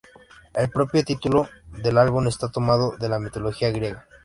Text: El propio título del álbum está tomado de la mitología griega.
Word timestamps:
El 0.55 0.67
propio 0.71 1.03
título 1.03 1.47
del 1.77 1.99
álbum 1.99 2.27
está 2.27 2.49
tomado 2.49 2.97
de 2.99 3.07
la 3.07 3.19
mitología 3.19 3.69
griega. 3.69 4.07